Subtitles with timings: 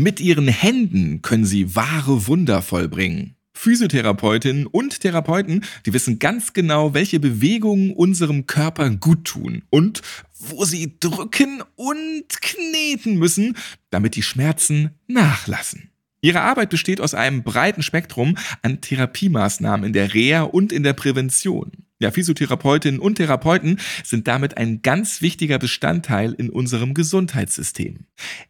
[0.00, 3.36] Mit ihren Händen können sie wahre Wunder vollbringen.
[3.52, 10.00] Physiotherapeutinnen und Therapeuten, die wissen ganz genau, welche Bewegungen unserem Körper gut tun und
[10.38, 13.58] wo sie drücken und kneten müssen,
[13.90, 15.90] damit die Schmerzen nachlassen.
[16.22, 20.94] Ihre Arbeit besteht aus einem breiten Spektrum an Therapiemaßnahmen in der Reha und in der
[20.94, 21.72] Prävention.
[22.00, 28.06] Ja, Physiotherapeutinnen und Therapeuten sind damit ein ganz wichtiger Bestandteil in unserem Gesundheitssystem.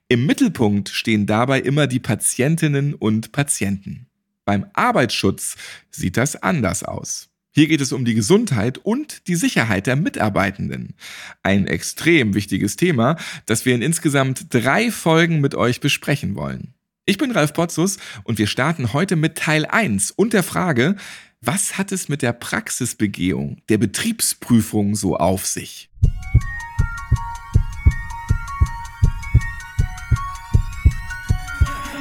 [0.09, 4.07] Im Mittelpunkt stehen dabei immer die Patientinnen und Patienten.
[4.45, 5.57] Beim Arbeitsschutz
[5.91, 7.29] sieht das anders aus.
[7.53, 10.95] Hier geht es um die Gesundheit und die Sicherheit der Mitarbeitenden.
[11.43, 16.75] Ein extrem wichtiges Thema, das wir in insgesamt drei Folgen mit euch besprechen wollen.
[17.07, 20.95] Ich bin Ralf Potzus und wir starten heute mit Teil 1 und der Frage,
[21.43, 25.91] was hat es mit der Praxisbegehung, der Betriebsprüfung so auf sich?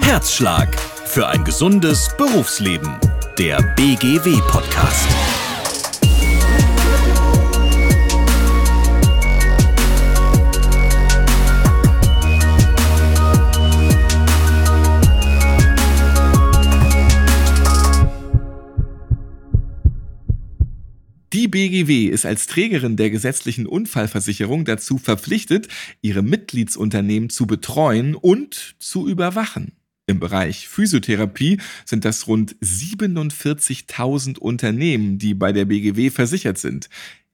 [0.01, 2.97] Herzschlag für ein gesundes Berufsleben.
[3.37, 5.48] Der BGW-Podcast.
[21.31, 25.67] Die BGW ist als Trägerin der gesetzlichen Unfallversicherung dazu verpflichtet,
[26.01, 29.73] ihre Mitgliedsunternehmen zu betreuen und zu überwachen.
[30.07, 36.89] Im Bereich Physiotherapie sind das rund 47.000 Unternehmen, die bei der BGW versichert sind.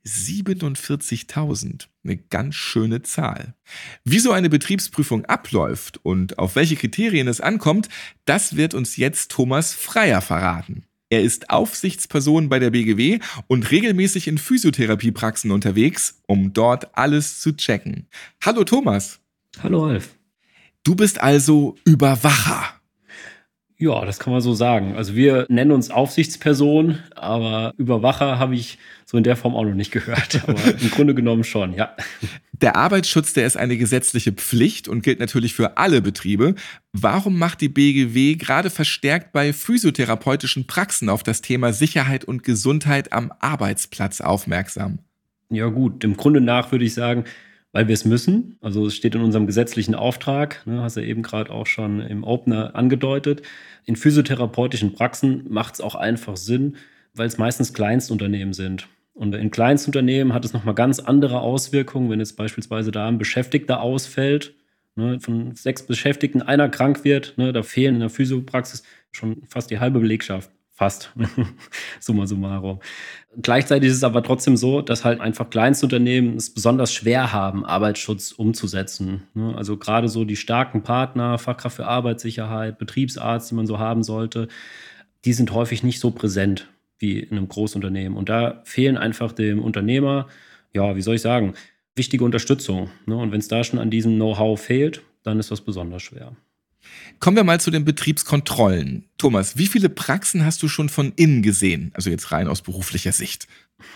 [0.05, 1.87] 47.000.
[2.03, 3.55] Eine ganz schöne Zahl.
[4.03, 7.87] Wie so eine Betriebsprüfung abläuft und auf welche Kriterien es ankommt,
[8.25, 10.83] das wird uns jetzt Thomas Freier verraten.
[11.09, 17.55] Er ist Aufsichtsperson bei der BGW und regelmäßig in Physiotherapiepraxen unterwegs, um dort alles zu
[17.55, 18.07] checken.
[18.43, 19.19] Hallo Thomas.
[19.61, 20.15] Hallo Alf.
[20.83, 22.79] Du bist also Überwacher.
[23.77, 24.95] Ja, das kann man so sagen.
[24.95, 29.73] Also wir nennen uns Aufsichtsperson, aber Überwacher habe ich so in der Form auch noch
[29.73, 30.41] nicht gehört.
[30.47, 31.95] Aber im Grunde genommen schon, ja.
[32.53, 36.55] Der Arbeitsschutz, der ist eine gesetzliche Pflicht und gilt natürlich für alle Betriebe.
[36.93, 43.11] Warum macht die BGW gerade verstärkt bei physiotherapeutischen Praxen auf das Thema Sicherheit und Gesundheit
[43.11, 44.99] am Arbeitsplatz aufmerksam?
[45.49, 47.25] Ja gut, im Grunde nach würde ich sagen,
[47.75, 48.57] weil wir es müssen.
[48.61, 51.99] Also es steht in unserem gesetzlichen Auftrag, ne, hast du ja eben gerade auch schon
[51.99, 53.41] im Opener angedeutet.
[53.83, 56.77] In physiotherapeutischen Praxen macht es auch einfach Sinn,
[57.13, 58.87] weil es meistens Kleinstunternehmen sind.
[59.13, 63.81] Und in Kleinstunternehmen hat es nochmal ganz andere Auswirkungen, wenn jetzt beispielsweise da ein Beschäftigter
[63.81, 64.55] ausfällt,
[64.95, 69.69] ne, von sechs Beschäftigten einer krank wird, ne, da fehlen in der Physiopraxis schon fast
[69.69, 70.49] die halbe Belegschaft.
[70.77, 71.13] Fast.
[72.01, 72.81] Summa summarum.
[73.41, 78.33] Gleichzeitig ist es aber trotzdem so, dass halt einfach Kleinstunternehmen es besonders schwer haben, Arbeitsschutz
[78.33, 79.23] umzusetzen.
[79.33, 79.55] Ne?
[79.55, 84.49] Also gerade so die starken Partner, Fachkraft für Arbeitssicherheit, Betriebsarzt, die man so haben sollte,
[85.23, 86.67] die sind häufig nicht so präsent
[86.99, 88.17] wie in einem Großunternehmen.
[88.17, 90.27] Und da fehlen einfach dem Unternehmer,
[90.73, 91.53] ja, wie soll ich sagen,
[91.95, 92.89] wichtige Unterstützung.
[93.05, 93.15] Ne?
[93.15, 96.35] Und wenn es da schon an diesem Know-how fehlt, dann ist das besonders schwer.
[97.19, 99.05] Kommen wir mal zu den Betriebskontrollen.
[99.17, 101.91] Thomas, wie viele Praxen hast du schon von innen gesehen?
[101.93, 103.47] Also jetzt rein aus beruflicher Sicht.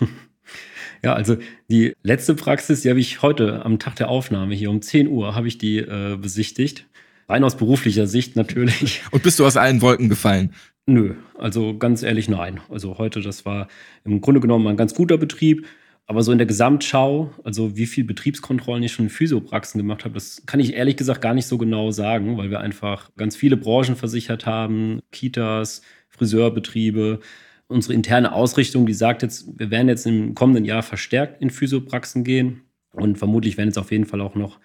[1.02, 1.36] Ja, also
[1.70, 5.34] die letzte Praxis, die habe ich heute am Tag der Aufnahme hier um 10 Uhr
[5.34, 6.86] habe ich die äh, besichtigt.
[7.28, 9.02] Rein aus beruflicher Sicht natürlich.
[9.10, 10.52] Und bist du aus allen Wolken gefallen?
[10.86, 12.60] Nö, also ganz ehrlich nein.
[12.68, 13.68] Also heute, das war
[14.04, 15.66] im Grunde genommen ein ganz guter Betrieb.
[16.10, 20.14] Aber so in der Gesamtschau, also wie viel Betriebskontrollen ich schon in Physiopraxen gemacht habe,
[20.14, 23.56] das kann ich ehrlich gesagt gar nicht so genau sagen, weil wir einfach ganz viele
[23.56, 27.20] Branchen versichert haben, Kitas, Friseurbetriebe.
[27.68, 32.24] Unsere interne Ausrichtung, die sagt jetzt, wir werden jetzt im kommenden Jahr verstärkt in Physiopraxen
[32.24, 34.58] gehen und vermutlich werden jetzt auf jeden Fall auch noch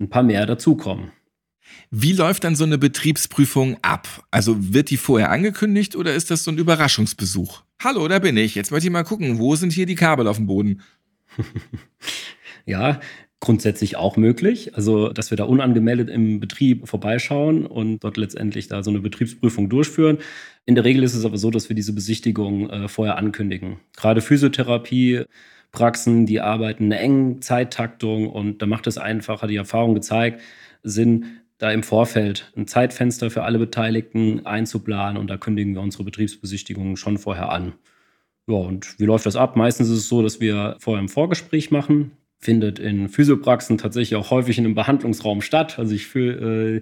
[0.00, 1.12] ein paar mehr dazukommen.
[1.90, 4.08] Wie läuft dann so eine Betriebsprüfung ab?
[4.30, 7.62] Also wird die vorher angekündigt oder ist das so ein Überraschungsbesuch?
[7.82, 8.54] Hallo, da bin ich.
[8.54, 10.82] Jetzt möchte ich mal gucken, wo sind hier die Kabel auf dem Boden?
[12.66, 13.00] ja,
[13.40, 14.74] grundsätzlich auch möglich.
[14.74, 19.68] Also, dass wir da unangemeldet im Betrieb vorbeischauen und dort letztendlich da so eine Betriebsprüfung
[19.68, 20.18] durchführen.
[20.66, 23.78] In der Regel ist es aber so, dass wir diese Besichtigung äh, vorher ankündigen.
[23.96, 25.24] Gerade Physiotherapie.
[25.70, 29.94] Praxen, die arbeiten in einer engen Zeittaktung und da macht es einfach, hat die Erfahrung
[29.94, 30.40] gezeigt,
[30.82, 36.04] Sinn, da im Vorfeld ein Zeitfenster für alle Beteiligten einzuplanen und da kündigen wir unsere
[36.04, 37.74] Betriebsbesichtigungen schon vorher an.
[38.46, 39.56] Ja, und wie läuft das ab?
[39.56, 42.12] Meistens ist es so, dass wir vorher ein Vorgespräch machen.
[42.38, 45.78] Findet in Physiopraxen tatsächlich auch häufig in einem Behandlungsraum statt.
[45.78, 46.80] Also ich führe äh,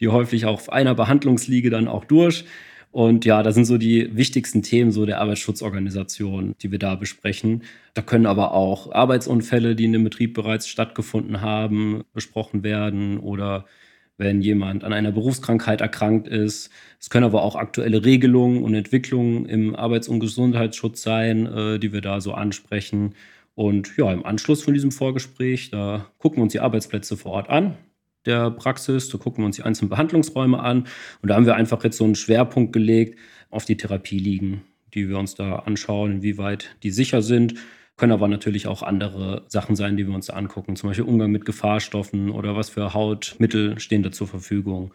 [0.00, 2.44] die häufig auf einer Behandlungsliege dann auch durch.
[2.90, 7.62] Und ja, das sind so die wichtigsten Themen so der Arbeitsschutzorganisation, die wir da besprechen.
[7.94, 13.66] Da können aber auch Arbeitsunfälle, die in dem Betrieb bereits stattgefunden haben, besprochen werden oder
[14.18, 16.70] wenn jemand an einer Berufskrankheit erkrankt ist.
[17.00, 21.92] Es können aber auch aktuelle Regelungen und Entwicklungen im Arbeits- und Gesundheitsschutz sein, äh, die
[21.92, 23.14] wir da so ansprechen.
[23.54, 27.48] Und ja, im Anschluss von diesem Vorgespräch, da gucken wir uns die Arbeitsplätze vor Ort
[27.48, 27.76] an,
[28.26, 30.86] der Praxis, da gucken wir uns die einzelnen Behandlungsräume an.
[31.22, 33.18] Und da haben wir einfach jetzt so einen Schwerpunkt gelegt
[33.50, 34.62] auf die Therapieliegen,
[34.94, 37.54] die wir uns da anschauen, inwieweit die sicher sind.
[37.98, 41.44] Können aber natürlich auch andere Sachen sein, die wir uns angucken, zum Beispiel Umgang mit
[41.44, 44.94] Gefahrstoffen oder was für Hautmittel stehen da zur Verfügung.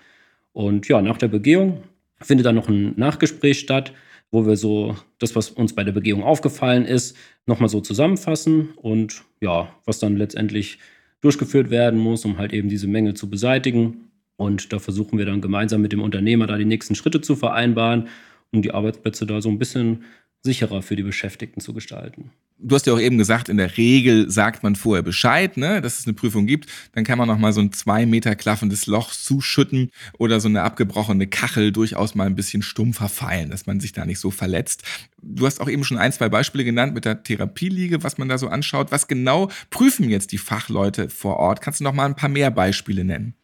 [0.54, 1.84] Und ja, nach der Begehung
[2.20, 3.94] findet dann noch ein Nachgespräch statt
[4.34, 7.16] wo wir so das, was uns bei der Begehung aufgefallen ist,
[7.46, 10.80] nochmal so zusammenfassen und ja, was dann letztendlich
[11.22, 14.10] durchgeführt werden muss, um halt eben diese Mängel zu beseitigen.
[14.36, 18.08] Und da versuchen wir dann gemeinsam mit dem Unternehmer da die nächsten Schritte zu vereinbaren,
[18.52, 20.04] um die Arbeitsplätze da so ein bisschen
[20.44, 22.32] sicherer für die Beschäftigten zu gestalten
[22.64, 26.00] du hast ja auch eben gesagt, in der Regel sagt man vorher Bescheid, ne, dass
[26.00, 26.68] es eine Prüfung gibt.
[26.94, 30.64] Dann kann man noch mal so ein zwei Meter klaffendes Loch zuschütten oder so eine
[30.64, 34.84] abgebrochene Kachel durchaus mal ein bisschen stumpfer feilen, dass man sich da nicht so verletzt.
[35.22, 38.38] Du hast auch eben schon ein, zwei Beispiele genannt mit der Therapieliege, was man da
[38.38, 38.92] so anschaut.
[38.92, 41.62] Was genau prüfen jetzt die Fachleute vor Ort?
[41.62, 43.36] Kannst du noch mal ein paar mehr Beispiele nennen?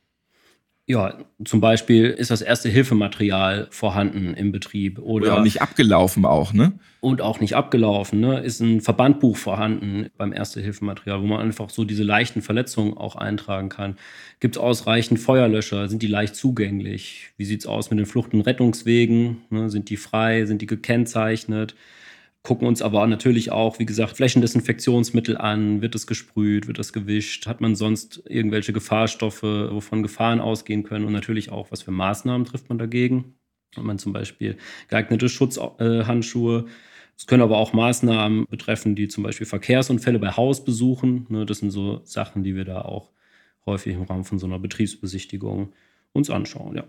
[0.90, 1.14] Ja,
[1.46, 4.98] zum Beispiel ist das erste Hilfematerial vorhanden im Betrieb.
[4.98, 6.72] Oder, oder auch nicht abgelaufen auch, ne?
[7.00, 8.40] Und auch nicht abgelaufen, ne?
[8.40, 13.16] Ist ein Verbandbuch vorhanden beim erste Hilfematerial, wo man einfach so diese leichten Verletzungen auch
[13.16, 13.98] eintragen kann.
[14.40, 15.90] Gibt es ausreichend Feuerlöscher?
[15.90, 17.34] Sind die leicht zugänglich?
[17.38, 19.44] Wie sieht es aus mit den Flucht- und Rettungswegen?
[19.52, 19.70] Ne?
[19.70, 20.48] Sind die frei?
[20.48, 21.76] Sind die gekennzeichnet?
[22.44, 25.82] Gucken uns aber natürlich auch, wie gesagt, Flächendesinfektionsmittel an.
[25.82, 26.68] Wird es gesprüht?
[26.68, 27.48] Wird das gewischt?
[27.48, 31.06] Hat man sonst irgendwelche Gefahrstoffe, wovon Gefahren ausgehen können?
[31.06, 33.36] Und natürlich auch, was für Maßnahmen trifft man dagegen?
[33.76, 34.58] Hat man zum Beispiel
[34.88, 36.66] geeignete Schutzhandschuhe?
[37.18, 41.28] Es können aber auch Maßnahmen betreffen, die zum Beispiel Verkehrsunfälle bei Hausbesuchen.
[41.30, 43.12] Ne, das sind so Sachen, die wir da auch
[43.66, 45.74] häufig im Rahmen von so einer Betriebsbesichtigung
[46.14, 46.78] uns anschauen.
[46.78, 46.86] Ja.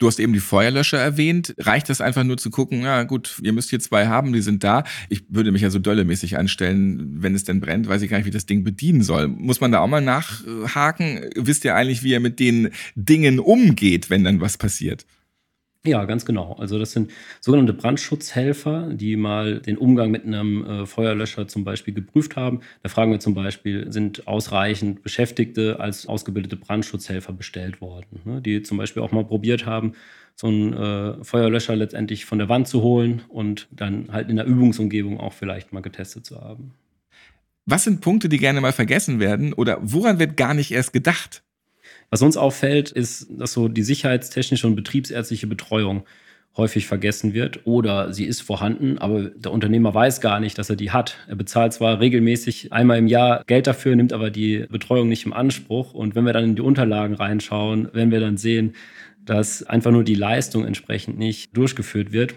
[0.00, 1.54] Du hast eben die Feuerlöscher erwähnt.
[1.58, 4.64] Reicht das einfach nur zu gucken, ja gut, ihr müsst hier zwei haben, die sind
[4.64, 4.84] da.
[5.10, 8.26] Ich würde mich ja so döllemäßig anstellen, wenn es denn brennt, weiß ich gar nicht,
[8.26, 9.28] wie das Ding bedienen soll.
[9.28, 11.28] Muss man da auch mal nachhaken?
[11.36, 15.04] Wisst ihr eigentlich, wie ihr mit den Dingen umgeht, wenn dann was passiert?
[15.86, 16.52] Ja, ganz genau.
[16.58, 17.10] Also das sind
[17.40, 22.60] sogenannte Brandschutzhelfer, die mal den Umgang mit einem äh, Feuerlöscher zum Beispiel geprüft haben.
[22.82, 28.42] Da fragen wir zum Beispiel, sind ausreichend Beschäftigte als ausgebildete Brandschutzhelfer bestellt worden, ne?
[28.42, 29.92] die zum Beispiel auch mal probiert haben,
[30.36, 34.44] so einen äh, Feuerlöscher letztendlich von der Wand zu holen und dann halt in der
[34.44, 36.74] Übungsumgebung auch vielleicht mal getestet zu haben.
[37.64, 41.42] Was sind Punkte, die gerne mal vergessen werden oder woran wird gar nicht erst gedacht?
[42.10, 46.04] Was uns auffällt, ist, dass so die sicherheitstechnische und betriebsärztliche Betreuung
[46.56, 50.74] häufig vergessen wird oder sie ist vorhanden, aber der Unternehmer weiß gar nicht, dass er
[50.74, 51.16] die hat.
[51.28, 55.32] Er bezahlt zwar regelmäßig einmal im Jahr Geld dafür, nimmt aber die Betreuung nicht im
[55.32, 55.94] Anspruch.
[55.94, 58.74] Und wenn wir dann in die Unterlagen reinschauen, werden wir dann sehen,
[59.24, 62.34] dass einfach nur die Leistung entsprechend nicht durchgeführt wird.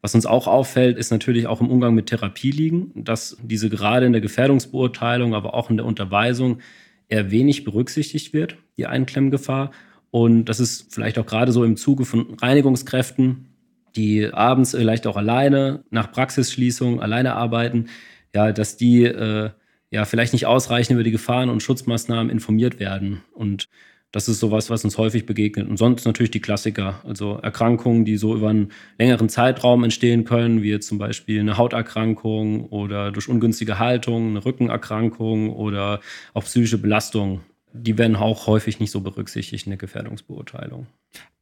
[0.00, 4.06] Was uns auch auffällt, ist natürlich auch im Umgang mit Therapie liegen, dass diese gerade
[4.06, 6.60] in der Gefährdungsbeurteilung, aber auch in der Unterweisung
[7.08, 9.70] eher wenig berücksichtigt wird, die Einklemmgefahr.
[10.10, 13.48] Und das ist vielleicht auch gerade so im Zuge von Reinigungskräften,
[13.96, 17.86] die abends vielleicht auch alleine nach Praxisschließung alleine arbeiten,
[18.34, 19.50] ja, dass die äh,
[19.90, 23.22] ja vielleicht nicht ausreichend über die Gefahren und Schutzmaßnahmen informiert werden.
[23.32, 23.68] Und
[24.16, 25.68] das ist sowas, was uns häufig begegnet.
[25.68, 30.62] Und sonst natürlich die Klassiker, also Erkrankungen, die so über einen längeren Zeitraum entstehen können,
[30.62, 36.00] wie jetzt zum Beispiel eine Hauterkrankung oder durch ungünstige Haltung, eine Rückenerkrankung oder
[36.32, 37.42] auch psychische Belastung.
[37.74, 40.86] Die werden auch häufig nicht so berücksichtigt in der Gefährdungsbeurteilung.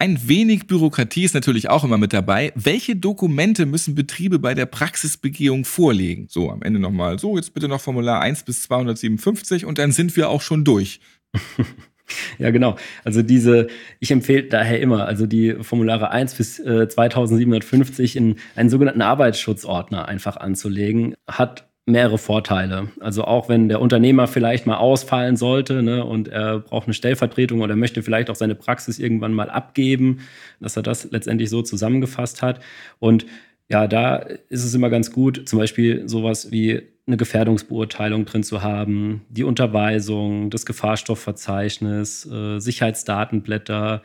[0.00, 2.50] Ein wenig Bürokratie ist natürlich auch immer mit dabei.
[2.56, 6.26] Welche Dokumente müssen Betriebe bei der Praxisbegehung vorlegen?
[6.28, 10.16] So, am Ende nochmal, so, jetzt bitte noch Formular 1 bis 257 und dann sind
[10.16, 10.98] wir auch schon durch.
[12.38, 12.76] Ja, genau.
[13.04, 13.68] Also diese,
[14.00, 20.06] ich empfehle daher immer, also die Formulare 1 bis äh, 2750 in einen sogenannten Arbeitsschutzordner
[20.08, 22.88] einfach anzulegen, hat mehrere Vorteile.
[23.00, 27.60] Also auch wenn der Unternehmer vielleicht mal ausfallen sollte ne, und er braucht eine Stellvertretung
[27.60, 30.20] oder möchte vielleicht auch seine Praxis irgendwann mal abgeben,
[30.60, 32.60] dass er das letztendlich so zusammengefasst hat.
[33.00, 33.26] Und
[33.68, 38.62] ja, da ist es immer ganz gut, zum Beispiel sowas wie eine Gefährdungsbeurteilung drin zu
[38.62, 44.02] haben, die Unterweisung, das Gefahrstoffverzeichnis, äh, Sicherheitsdatenblätter,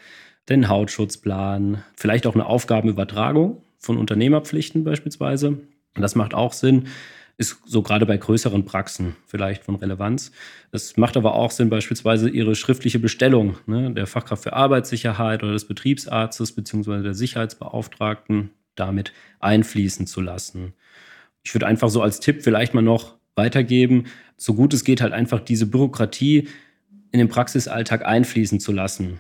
[0.50, 5.60] den Hautschutzplan, vielleicht auch eine Aufgabenübertragung von Unternehmerpflichten beispielsweise.
[5.96, 6.88] Das macht auch Sinn,
[7.38, 10.34] ist so gerade bei größeren Praxen vielleicht von Relevanz.
[10.74, 15.54] Es macht aber auch Sinn, beispielsweise ihre schriftliche Bestellung ne, der Fachkraft für Arbeitssicherheit oder
[15.54, 17.02] des Betriebsarztes bzw.
[17.02, 20.74] der Sicherheitsbeauftragten damit einfließen zu lassen.
[21.44, 24.06] Ich würde einfach so als Tipp vielleicht mal noch weitergeben,
[24.38, 26.48] so gut es geht, halt einfach diese Bürokratie
[27.12, 29.20] in den Praxisalltag einfließen zu lassen.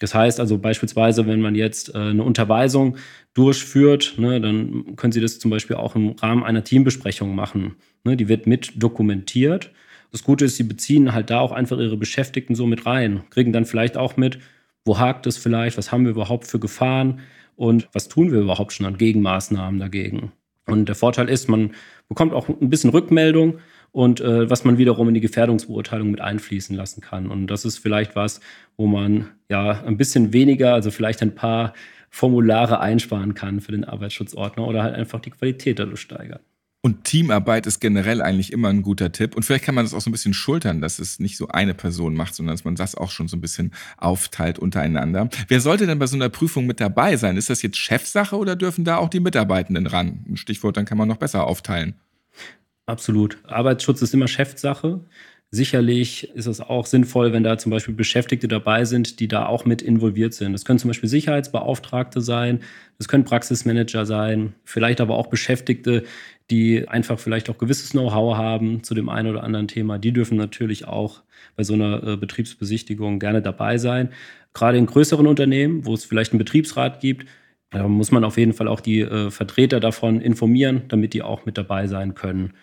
[0.00, 2.96] Das heißt also beispielsweise, wenn man jetzt äh, eine Unterweisung
[3.34, 7.76] durchführt, ne, dann können Sie das zum Beispiel auch im Rahmen einer Teambesprechung machen.
[8.02, 9.70] Ne, die wird mit dokumentiert.
[10.10, 13.52] Das Gute ist, Sie beziehen halt da auch einfach Ihre Beschäftigten so mit rein, kriegen
[13.52, 14.38] dann vielleicht auch mit,
[14.84, 17.20] wo hakt es vielleicht, was haben wir überhaupt für Gefahren
[17.56, 20.32] und was tun wir überhaupt schon an Gegenmaßnahmen dagegen.
[20.66, 21.72] Und der Vorteil ist, man
[22.08, 23.58] bekommt auch ein bisschen Rückmeldung
[23.92, 27.28] und äh, was man wiederum in die Gefährdungsbeurteilung mit einfließen lassen kann.
[27.28, 28.40] Und das ist vielleicht was,
[28.76, 31.72] wo man ja ein bisschen weniger, also vielleicht ein paar
[32.08, 36.40] Formulare einsparen kann für den Arbeitsschutzordner oder halt einfach die Qualität dadurch steigern.
[36.82, 39.36] Und Teamarbeit ist generell eigentlich immer ein guter Tipp.
[39.36, 41.74] Und vielleicht kann man das auch so ein bisschen schultern, dass es nicht so eine
[41.74, 45.28] Person macht, sondern dass man das auch schon so ein bisschen aufteilt untereinander.
[45.48, 47.36] Wer sollte denn bei so einer Prüfung mit dabei sein?
[47.36, 50.24] Ist das jetzt Chefsache oder dürfen da auch die Mitarbeitenden ran?
[50.26, 51.96] Ein Stichwort, dann kann man noch besser aufteilen.
[52.86, 53.36] Absolut.
[53.46, 55.00] Arbeitsschutz ist immer Chefsache.
[55.52, 59.64] Sicherlich ist es auch sinnvoll, wenn da zum Beispiel Beschäftigte dabei sind, die da auch
[59.64, 60.52] mit involviert sind.
[60.52, 62.60] Das können zum Beispiel Sicherheitsbeauftragte sein,
[62.98, 66.04] das können Praxismanager sein, vielleicht aber auch Beschäftigte,
[66.50, 69.98] die einfach vielleicht auch gewisses Know-how haben zu dem einen oder anderen Thema.
[69.98, 71.22] Die dürfen natürlich auch
[71.56, 74.10] bei so einer äh, Betriebsbesichtigung gerne dabei sein.
[74.52, 77.26] Gerade in größeren Unternehmen, wo es vielleicht einen Betriebsrat gibt,
[77.70, 81.46] da muss man auf jeden Fall auch die äh, Vertreter davon informieren, damit die auch
[81.46, 82.54] mit dabei sein können.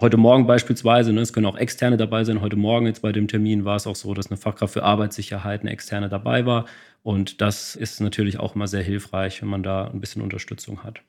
[0.00, 2.40] Heute Morgen beispielsweise, ne, es können auch Externe dabei sein.
[2.40, 5.62] Heute Morgen jetzt bei dem Termin war es auch so, dass eine Fachkraft für Arbeitssicherheit,
[5.62, 6.66] eine Externe dabei war.
[7.02, 11.02] Und das ist natürlich auch immer sehr hilfreich, wenn man da ein bisschen Unterstützung hat.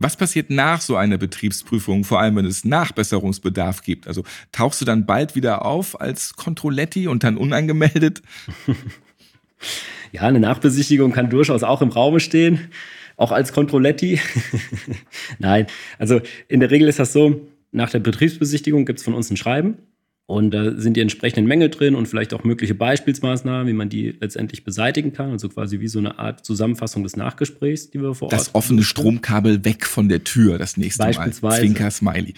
[0.00, 4.06] Was passiert nach so einer Betriebsprüfung, vor allem wenn es Nachbesserungsbedarf gibt?
[4.06, 8.22] Also tauchst du dann bald wieder auf als Kontrolletti und dann unangemeldet?
[10.12, 12.70] ja, eine Nachbesichtigung kann durchaus auch im Raume stehen,
[13.16, 14.20] auch als Kontrolletti.
[15.40, 15.66] Nein,
[15.98, 19.36] also in der Regel ist das so, nach der Betriebsbesichtigung gibt es von uns ein
[19.36, 19.78] Schreiben.
[20.30, 24.14] Und da sind die entsprechenden Mängel drin und vielleicht auch mögliche Beispielsmaßnahmen, wie man die
[24.20, 25.30] letztendlich beseitigen kann.
[25.30, 28.48] Also quasi wie so eine Art Zusammenfassung des Nachgesprächs, die wir vor das Ort.
[28.48, 31.46] Das offene Stromkabel weg von der Tür das nächste Beispielsweise.
[31.46, 31.60] Mal.
[31.60, 32.34] Zwinker Smiley.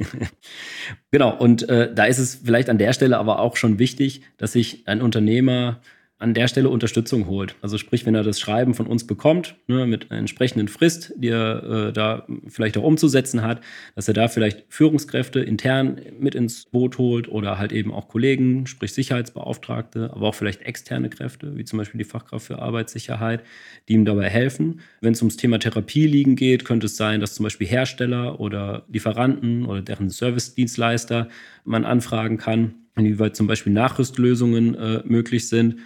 [1.10, 1.34] genau.
[1.34, 4.86] Und äh, da ist es vielleicht an der Stelle aber auch schon wichtig, dass sich
[4.86, 5.80] ein Unternehmer
[6.22, 7.56] an der Stelle Unterstützung holt.
[7.60, 11.28] Also sprich, wenn er das Schreiben von uns bekommt, ne, mit einer entsprechenden Frist, die
[11.28, 13.60] er äh, da vielleicht auch umzusetzen hat,
[13.96, 18.66] dass er da vielleicht Führungskräfte intern mit ins Boot holt oder halt eben auch Kollegen,
[18.66, 23.42] sprich Sicherheitsbeauftragte, aber auch vielleicht externe Kräfte, wie zum Beispiel die Fachkraft für Arbeitssicherheit,
[23.88, 24.80] die ihm dabei helfen.
[25.00, 28.84] Wenn es ums Thema Therapie liegen geht, könnte es sein, dass zum Beispiel Hersteller oder
[28.88, 31.28] Lieferanten oder deren Service-Dienstleister
[31.64, 35.80] man anfragen kann, inwieweit zum Beispiel Nachrüstlösungen äh, möglich sind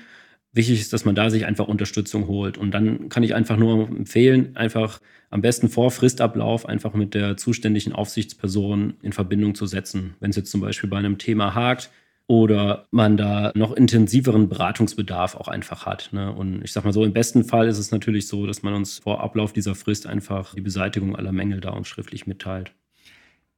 [0.57, 2.59] wichtig ist, dass man da sich einfach Unterstützung holt.
[2.59, 7.37] Und dann kann ich einfach nur empfehlen, einfach am besten vor Fristablauf einfach mit der
[7.37, 10.15] zuständigen Aufsichtsperson in Verbindung zu setzen.
[10.21, 11.91] Wenn es jetzt zum Beispiel bei einem Thema hakt
[12.29, 16.11] oder man da noch intensiveren Beratungsbedarf auch einfach hat.
[16.13, 16.33] Ne?
[16.33, 18.99] Und ich sag mal so, im besten Fall ist es natürlich so, dass man uns
[18.99, 22.73] vor Ablauf dieser Frist einfach die Beseitigung aller Mängel da uns schriftlich mitteilt.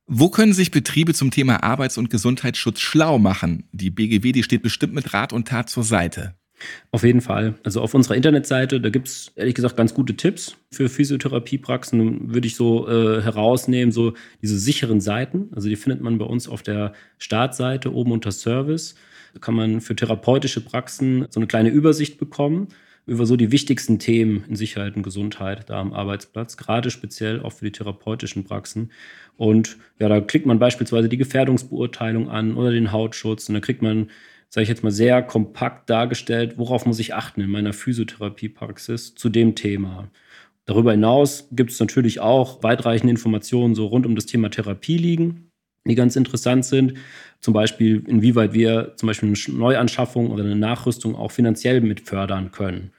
[0.07, 3.69] Wo können sich Betriebe zum Thema Arbeits- und Gesundheitsschutz schlau machen?
[3.73, 6.35] Die BGW, die steht bestimmt mit Rat und Tat zur Seite.
[6.91, 7.55] Auf jeden Fall.
[7.65, 12.33] Also auf unserer Internetseite, da gibt es ehrlich gesagt ganz gute Tipps für Physiotherapiepraxen.
[12.35, 15.51] Würde ich so äh, herausnehmen, so diese sicheren Seiten.
[15.55, 18.95] Also die findet man bei uns auf der Startseite oben unter Service.
[19.35, 22.69] Da kann man für therapeutische Praxen so eine kleine Übersicht bekommen
[23.09, 27.55] über so die wichtigsten Themen in Sicherheit und Gesundheit da am Arbeitsplatz, gerade speziell auch
[27.55, 28.93] für die therapeutischen Praxen.
[29.39, 33.81] Und ja, da klickt man beispielsweise die Gefährdungsbeurteilung an oder den Hautschutz und da kriegt
[33.81, 34.11] man
[34.51, 39.29] sage ich jetzt mal, sehr kompakt dargestellt, worauf muss ich achten in meiner Physiotherapiepraxis zu
[39.29, 40.11] dem Thema.
[40.65, 45.51] Darüber hinaus gibt es natürlich auch weitreichende Informationen so rund um das Thema Therapie liegen,
[45.87, 46.95] die ganz interessant sind.
[47.41, 52.51] Zum Beispiel, inwieweit wir zum Beispiel eine Neuanschaffung oder eine Nachrüstung auch finanziell mit fördern
[52.51, 52.93] können.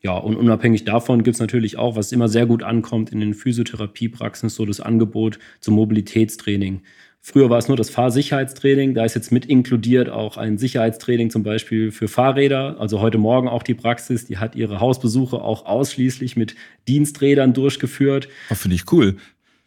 [0.00, 3.34] Ja, und unabhängig davon gibt es natürlich auch, was immer sehr gut ankommt in den
[3.34, 6.82] Physiotherapiepraxen, so das Angebot zum Mobilitätstraining.
[7.20, 11.42] Früher war es nur das Fahrsicherheitstraining, da ist jetzt mit inkludiert auch ein Sicherheitstraining zum
[11.42, 12.76] Beispiel für Fahrräder.
[12.78, 16.54] Also heute Morgen auch die Praxis, die hat ihre Hausbesuche auch ausschließlich mit
[16.86, 18.28] Diensträdern durchgeführt.
[18.50, 19.16] Oh, Finde ich cool.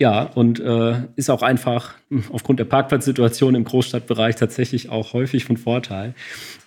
[0.01, 1.93] Ja, und äh, ist auch einfach
[2.31, 6.15] aufgrund der Parkplatzsituation im Großstadtbereich tatsächlich auch häufig von Vorteil.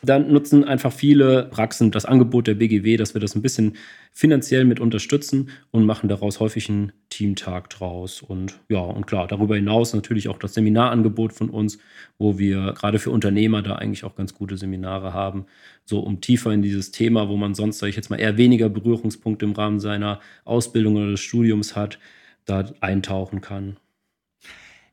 [0.02, 3.74] Dann nutzen einfach viele Praxen das Angebot der BGW, dass wir das ein bisschen
[4.12, 8.22] finanziell mit unterstützen und machen daraus häufig einen Teamtag draus.
[8.22, 11.78] Und ja, und klar, darüber hinaus natürlich auch das Seminarangebot von uns,
[12.18, 15.46] wo wir gerade für Unternehmer da eigentlich auch ganz gute Seminare haben,
[15.84, 18.68] so um tiefer in dieses Thema, wo man sonst, sage ich jetzt mal, eher weniger
[18.68, 21.98] Berührungspunkte im Rahmen seiner Ausbildung oder des Studiums hat,
[22.44, 23.78] da eintauchen kann.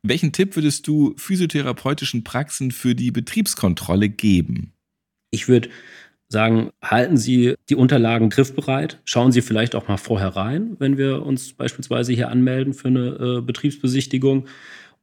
[0.04, 4.74] Welchen Tipp würdest du physiotherapeutischen Praxen für die Betriebskontrolle geben?
[5.30, 5.70] Ich würde
[6.28, 11.24] sagen, halten Sie die Unterlagen griffbereit, schauen Sie vielleicht auch mal vorher rein, wenn wir
[11.24, 14.48] uns beispielsweise hier anmelden für eine äh, Betriebsbesichtigung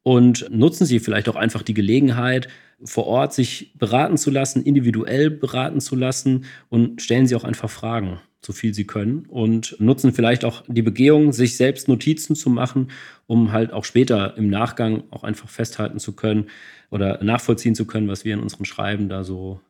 [0.03, 2.49] und nutzen Sie vielleicht auch einfach die Gelegenheit,
[2.85, 7.71] vor Ort sich beraten zu lassen, individuell beraten zu lassen und stellen Sie auch einfach
[7.71, 12.51] Fragen, so viel Sie können und nutzen vielleicht auch die Begehung, sich selbst Notizen zu
[12.51, 12.91] machen,
[13.27, 16.47] um halt auch später im Nachgang auch einfach festhalten zu können
[16.91, 19.61] oder nachvollziehen zu können, was wir in unserem Schreiben da so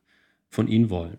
[0.49, 1.17] von Ihnen wollen.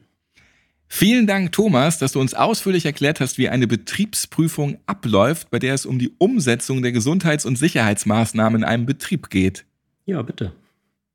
[0.92, 5.74] Vielen Dank, Thomas, dass du uns ausführlich erklärt hast, wie eine Betriebsprüfung abläuft, bei der
[5.74, 9.64] es um die Umsetzung der Gesundheits- und Sicherheitsmaßnahmen in einem Betrieb geht.
[10.04, 10.52] Ja, bitte.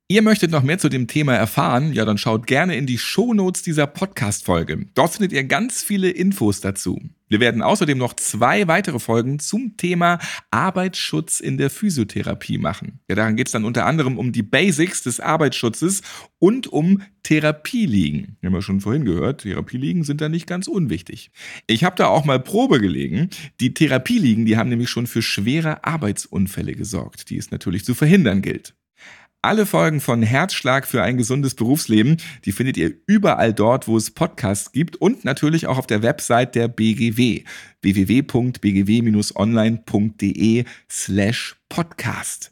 [0.08, 1.92] Ihr möchtet noch mehr zu dem Thema erfahren?
[1.92, 4.86] Ja, dann schaut gerne in die Shownotes dieser Podcast-Folge.
[4.94, 7.02] Dort findet ihr ganz viele Infos dazu.
[7.28, 10.20] Wir werden außerdem noch zwei weitere Folgen zum Thema
[10.52, 13.00] Arbeitsschutz in der Physiotherapie machen.
[13.08, 16.02] Ja, daran geht es dann unter anderem um die Basics des Arbeitsschutzes
[16.38, 18.36] und um Therapieliegen.
[18.40, 21.32] Wir haben ja schon vorhin gehört, Therapieliegen sind da nicht ganz unwichtig.
[21.66, 23.28] Ich habe da auch mal Probe gelegen.
[23.58, 28.40] Die Therapieliegen, die haben nämlich schon für schwere Arbeitsunfälle gesorgt, die es natürlich zu verhindern
[28.40, 28.76] gilt.
[29.46, 34.10] Alle Folgen von Herzschlag für ein gesundes Berufsleben, die findet ihr überall dort, wo es
[34.10, 37.44] Podcasts gibt und natürlich auch auf der Website der BGW
[37.80, 42.50] www.bgw-online.de slash podcast.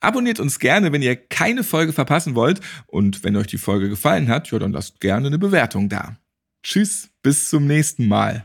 [0.00, 4.26] Abonniert uns gerne, wenn ihr keine Folge verpassen wollt und wenn euch die Folge gefallen
[4.26, 6.16] hat, ja, dann lasst gerne eine Bewertung da.
[6.64, 8.44] Tschüss, bis zum nächsten Mal.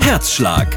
[0.00, 0.76] Herzschlag